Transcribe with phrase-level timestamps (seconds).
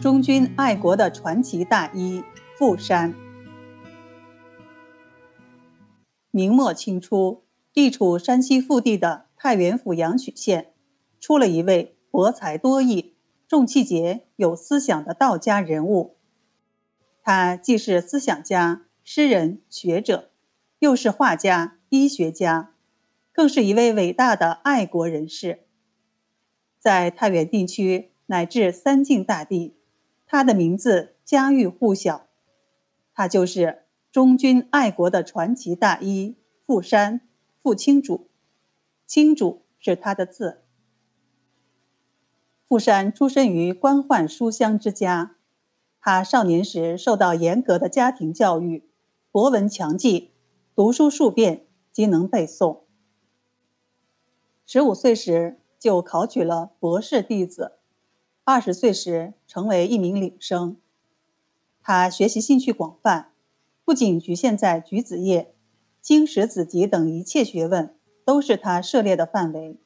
[0.00, 2.24] 忠君爱国的传奇大医
[2.56, 3.14] 傅山。
[6.30, 10.72] 明末清初，地处山西腹地的太原府阳曲县，
[11.20, 13.14] 出了一位博才多艺、
[13.46, 16.16] 重气节、有思想的道家人物。
[17.22, 20.30] 他既是思想家、诗人、学者，
[20.78, 22.72] 又是画家、医学家，
[23.34, 25.66] 更是一位伟大的爱国人士。
[26.78, 29.76] 在太原地区乃至三晋大地，
[30.32, 32.28] 他的名字家喻户晓。
[33.12, 37.22] 他就是忠君爱国的传奇大医傅山，
[37.60, 38.30] 傅青主。
[39.08, 40.62] 青主是他的字。
[42.68, 45.34] 傅山出身于官宦书香之家，
[46.00, 48.88] 他少年时受到严格的家庭教育，
[49.32, 50.30] 博闻强记，
[50.76, 52.82] 读书数遍即能背诵。
[54.64, 57.79] 十五岁时就考取了博士弟子，
[58.50, 60.76] 二十岁时成为一名领生。
[61.80, 63.30] 他学习兴趣广泛，
[63.84, 65.54] 不仅局限在举子业、
[66.00, 69.78] 经史子集等一切学问，都是他涉猎的范围。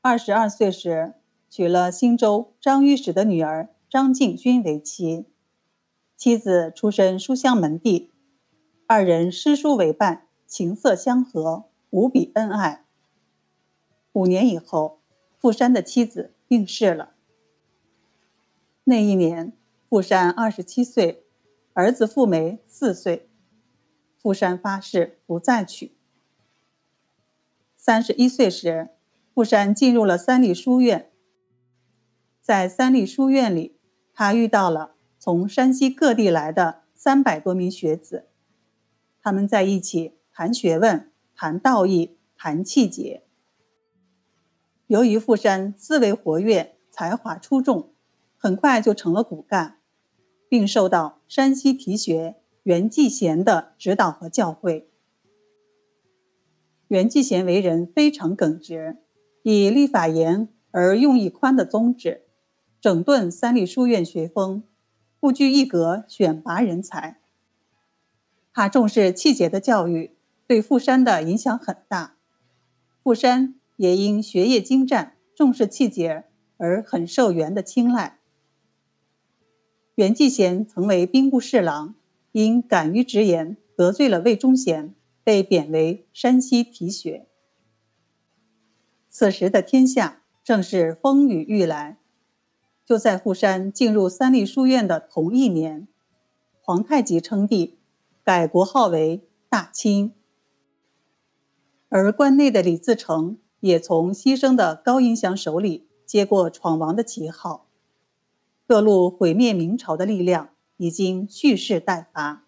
[0.00, 1.14] 二十二岁时。
[1.48, 5.26] 娶了新州张御史的女儿张敬君为妻，
[6.16, 8.12] 妻子出身书香门第，
[8.86, 12.84] 二人诗书为伴，情色相合，无比恩爱。
[14.12, 15.00] 五年以后，
[15.38, 17.15] 富山的妻子病逝了。
[18.88, 19.52] 那一年，
[19.88, 21.24] 傅山二十七岁，
[21.72, 23.28] 儿子傅梅四岁。
[24.16, 25.96] 傅山发誓不再娶。
[27.76, 28.90] 三十一岁时，
[29.34, 31.10] 傅山进入了三立书院。
[32.40, 33.76] 在三立书院里，
[34.14, 38.28] 他遇到了从山西各地来的三百多名学子，
[39.20, 43.24] 他们在一起谈学问、谈道义、谈气节。
[44.86, 47.92] 由于傅山思维活跃、才华出众，
[48.36, 49.78] 很快就成了骨干，
[50.48, 54.84] 并受到山西提学袁继贤的指导和教诲。
[56.88, 58.98] 袁继贤为人非常耿直，
[59.42, 62.22] 以立法严而用意宽的宗旨。
[62.80, 64.62] 整顿三立书院学风，
[65.18, 67.18] 不拘一格选拔人才。
[68.52, 70.16] 他重视气节的教育，
[70.46, 72.16] 对傅山的影响很大。
[73.02, 76.24] 傅山也因学业精湛、重视气节
[76.58, 78.18] 而很受袁的青睐。
[79.96, 81.94] 袁继贤曾为兵部侍郎，
[82.32, 87.26] 因敢于直言得罪了魏忠贤，被贬为山西提学。
[89.08, 91.96] 此时的天下正是风雨欲来。
[92.84, 95.88] 就在傅山进入三立书院的同一年，
[96.60, 97.78] 皇太极称帝，
[98.22, 100.12] 改国号为大清。
[101.88, 107.65] 而关内的李自成也从牺牲的高迎祥手里接过闯王的旗号。
[108.66, 112.44] 各路毁灭明朝的力量已经蓄势待发。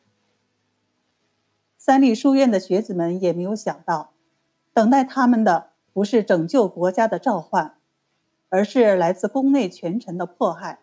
[1.76, 4.12] 三立书院的学子们也没有想到，
[4.72, 7.76] 等待他们的不是拯救国家的召唤。
[8.50, 10.80] 而是来自宫内权臣的迫害。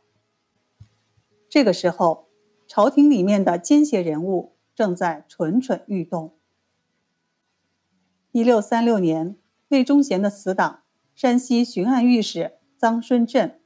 [1.50, 2.28] 这个时候，
[2.67, 6.35] 朝廷里面的奸邪人物正在蠢蠢欲动。
[8.31, 9.35] 一六三六年，
[9.69, 10.84] 魏忠贤的死党
[11.16, 13.59] 山西巡按御史臧孙振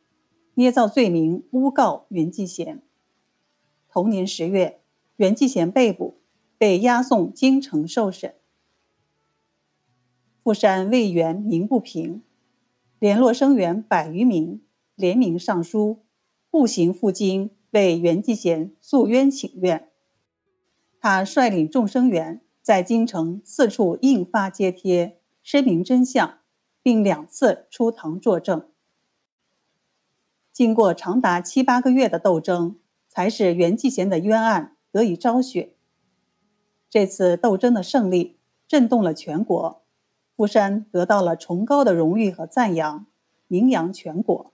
[0.59, 2.81] 捏造罪名诬告袁继贤。
[3.87, 4.81] 同年十月，
[5.15, 6.17] 袁继贤被捕，
[6.57, 8.35] 被押送京城受审。
[10.43, 12.23] 富山魏元鸣不平。
[12.99, 14.61] 联络生员百余名，
[14.95, 15.99] 联名上书，
[16.49, 19.87] 步行赴京为袁继贤诉冤请愿。
[20.99, 26.39] 他率领众生员在京城四处印发揭贴，声明真相，
[26.83, 28.67] 并两次出堂作证。
[30.59, 32.75] 经过长达七八个月的斗争，
[33.07, 35.73] 才使袁继贤的冤案得以昭雪。
[36.89, 39.81] 这次斗争的胜利震动了全国。
[40.35, 43.05] 傅山得到了崇高的荣誉和赞扬，
[43.47, 44.51] 名扬全国。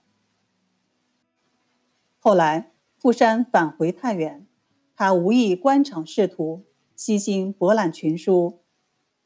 [2.20, 4.46] 后来，傅山返回太原，
[4.94, 8.60] 他无意官场仕途，悉心博览群书，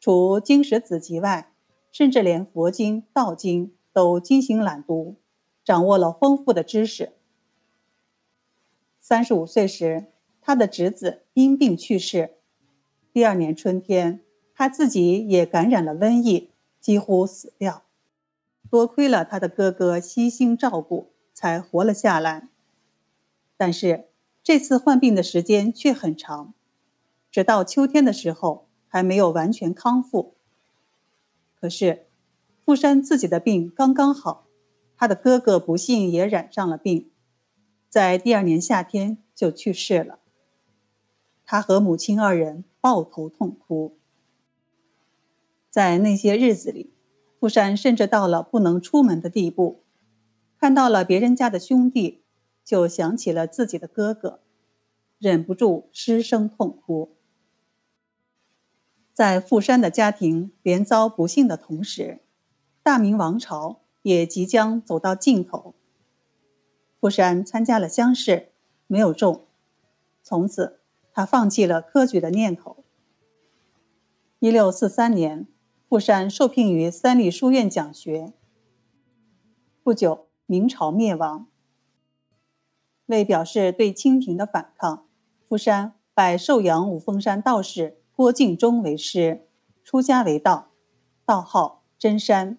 [0.00, 1.53] 除经史子集外，
[1.93, 5.17] 甚至连佛经、道经都精心览读，
[5.71, 7.13] 掌握了丰富的知识。
[8.99, 10.07] 三十五岁时，
[10.41, 12.35] 他的侄子因病去世。
[13.13, 14.21] 第二年春天，
[14.53, 16.51] 他自己也感染了瘟疫。
[16.81, 17.85] 几乎死掉，
[18.69, 22.49] 多亏了他的哥哥悉心照顾，才活了下来。
[23.57, 24.09] 但是
[24.43, 26.53] 这次患病的时间却很长，
[27.31, 30.35] 直到秋天的时候还没有完全康复。
[31.61, 32.07] 可是
[32.65, 34.47] 富山自己的病刚刚好，
[35.00, 37.11] 他的哥哥不幸也染上了病。
[37.88, 40.19] 在第二年夏天就去世了。
[41.47, 43.97] 他和母亲二人抱头痛哭。
[45.70, 46.93] 在那些日子里，
[47.38, 49.82] 富山甚至到了不能出门的地步，
[50.58, 52.23] 看到了别人家的兄弟，
[52.62, 54.43] 就想起了自己的哥哥，
[55.19, 57.17] 忍不住失声痛哭。
[59.14, 62.20] 在富山的家庭连遭不幸的同时，
[62.82, 65.75] 大明王朝也即将走到尽头。
[67.00, 68.52] 富山参加了乡试，
[68.87, 69.47] 没有中，
[70.23, 70.81] 从此
[71.12, 72.85] 他放弃了科举的念头。
[74.38, 75.47] 一六四三年。
[75.88, 78.32] 富山受聘于三立书院讲学。
[79.82, 81.49] 不久，明朝灭亡。
[83.06, 85.08] 为表示对清廷的反抗，
[85.49, 89.49] 富山拜寿阳五峰山道士郭敬忠为师，
[89.82, 90.70] 出家为道，
[91.26, 92.56] 道号真山。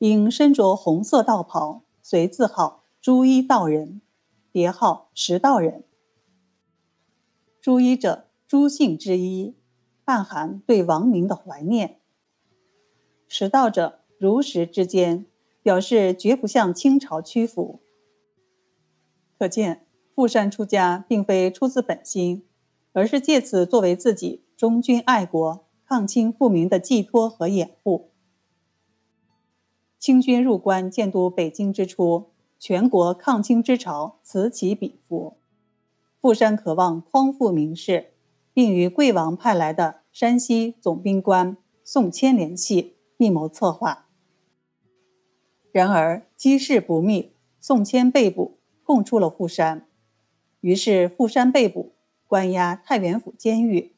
[0.00, 4.00] 因身着红色道袍，随字号朱衣道人，
[4.50, 5.84] 别号石道人。
[7.60, 9.54] 朱衣者，朱姓之一，
[10.06, 12.00] 暗含对亡民的怀念。
[13.28, 15.26] 持道者如实之间，
[15.62, 17.80] 表示绝不向清朝屈服。
[19.38, 22.46] 可见富山出家并非出自本心，
[22.92, 28.09] 而是借此作为自己忠君爱国、抗清复明的寄托和掩护。
[30.00, 35.36] 清军入关建都北京之初，全国抗清之潮此起彼伏。
[36.20, 38.14] 富山渴望匡复明室，
[38.52, 42.96] 并与贵王派来的山西总兵官宋谦联系。
[43.20, 44.06] 密谋策划，
[45.72, 49.86] 然而机事不密，宋谦被捕，供出了富山。
[50.62, 51.92] 于是富山被捕，
[52.26, 53.92] 关押太原府监狱。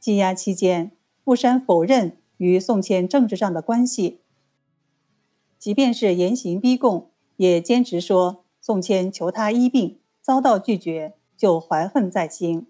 [0.00, 0.92] 羁押期间，
[1.22, 4.22] 富山否认与宋谦政治上的关系，
[5.64, 12.66] 即便是严刑逼供，也坚持说宋谦求他医病，遭到拒绝，就怀恨在心。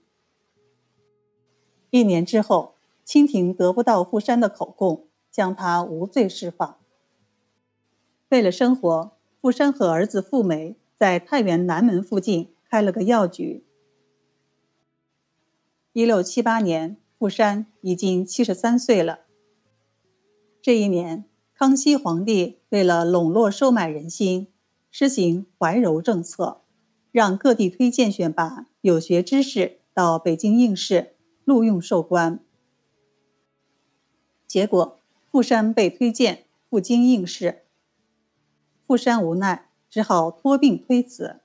[1.91, 5.09] 一年之后，清廷得不到富山的口供。
[5.29, 6.79] 将他无罪释放。
[8.29, 13.65] 为了生活，富山和儿子富美在太原南门附近开了个药局。
[15.93, 19.23] 一六七八年，富山已经七十三岁了。
[20.63, 21.25] 这一年，
[21.57, 24.49] 康熙皇帝为了笼络收买人心，
[24.91, 26.63] 施行怀柔政策，
[27.11, 31.15] 让各地推荐选拔有学之士到北京应试，
[31.45, 32.41] 录用授官。
[34.47, 35.01] 结果。
[35.31, 37.65] 富山被推荐赴京应试，
[38.87, 41.41] 富山无奈，只好托病推辞。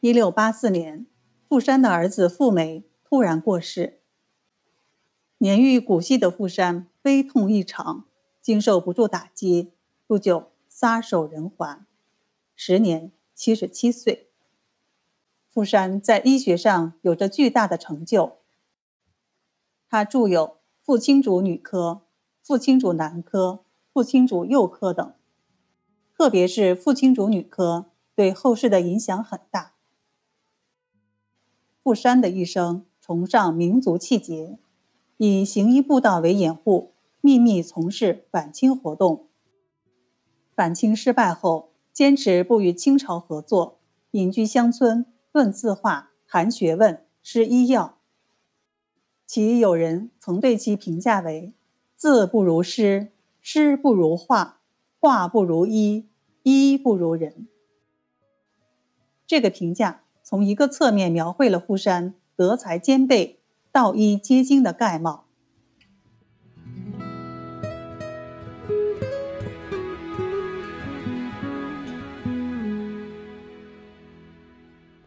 [0.00, 1.06] 一六八四年，
[1.46, 4.00] 富山的儿子富美突然过世。
[5.36, 8.06] 年逾古稀的富山悲痛异常，
[8.40, 9.72] 经受不住打击，
[10.06, 11.86] 不久撒手人寰，
[12.54, 14.28] 时年七十七岁。
[15.48, 18.38] 富山在医学上有着巨大的成就，
[19.88, 20.58] 他著有。
[20.82, 22.00] 傅青主女科、
[22.42, 25.14] 傅青主男科、傅青主幼科等，
[26.16, 29.74] 特别是傅青主女科对后世的影响很大。
[31.82, 34.58] 傅山的一生崇尚民族气节，
[35.18, 36.89] 以行医布道为掩护，
[37.20, 39.28] 秘密从事反清活动。
[40.54, 43.78] 反清失败后，坚持不与清朝合作，
[44.12, 47.98] 隐居乡村，论字画，谈学问，施医药。
[49.26, 51.54] 其友人曾对其评价为
[51.96, 54.60] ：“字不如诗，诗不如画，
[54.98, 56.08] 画不如医，
[56.42, 57.46] 医不如人。”
[59.26, 63.40] 这个评价从一个侧面描绘了富山德才兼备、
[63.70, 65.26] 道医皆精的概貌。